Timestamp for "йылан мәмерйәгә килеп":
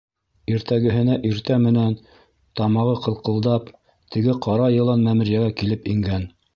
4.81-5.91